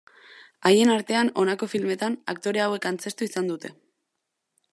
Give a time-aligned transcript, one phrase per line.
[0.69, 3.77] Haien artean honako filmetan aktore hauek antzeztu izan dute.